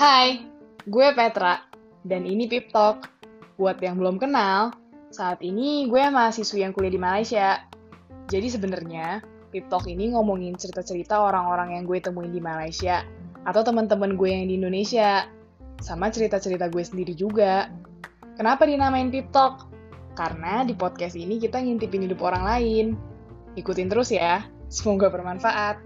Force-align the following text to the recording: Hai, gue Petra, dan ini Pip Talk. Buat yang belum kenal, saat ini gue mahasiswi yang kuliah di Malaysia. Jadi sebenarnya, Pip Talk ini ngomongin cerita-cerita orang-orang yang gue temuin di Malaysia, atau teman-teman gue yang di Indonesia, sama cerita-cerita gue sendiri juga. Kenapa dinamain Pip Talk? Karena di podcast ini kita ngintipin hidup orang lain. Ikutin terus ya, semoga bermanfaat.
Hai, 0.00 0.40
gue 0.88 1.12
Petra, 1.12 1.60
dan 2.08 2.24
ini 2.24 2.48
Pip 2.48 2.72
Talk. 2.72 3.04
Buat 3.60 3.84
yang 3.84 4.00
belum 4.00 4.16
kenal, 4.16 4.72
saat 5.12 5.44
ini 5.44 5.92
gue 5.92 6.00
mahasiswi 6.08 6.64
yang 6.64 6.72
kuliah 6.72 6.96
di 6.96 6.96
Malaysia. 6.96 7.68
Jadi 8.32 8.48
sebenarnya, 8.48 9.20
Pip 9.52 9.68
Talk 9.68 9.84
ini 9.92 10.08
ngomongin 10.16 10.56
cerita-cerita 10.56 11.20
orang-orang 11.20 11.76
yang 11.76 11.84
gue 11.84 12.00
temuin 12.00 12.32
di 12.32 12.40
Malaysia, 12.40 13.04
atau 13.44 13.60
teman-teman 13.60 14.16
gue 14.16 14.30
yang 14.32 14.48
di 14.48 14.56
Indonesia, 14.56 15.28
sama 15.84 16.08
cerita-cerita 16.08 16.72
gue 16.72 16.80
sendiri 16.80 17.12
juga. 17.12 17.68
Kenapa 18.40 18.64
dinamain 18.64 19.12
Pip 19.12 19.28
Talk? 19.28 19.68
Karena 20.16 20.64
di 20.64 20.72
podcast 20.72 21.12
ini 21.12 21.36
kita 21.36 21.60
ngintipin 21.60 22.08
hidup 22.08 22.24
orang 22.24 22.48
lain. 22.48 22.86
Ikutin 23.52 23.92
terus 23.92 24.16
ya, 24.16 24.48
semoga 24.72 25.12
bermanfaat. 25.12 25.76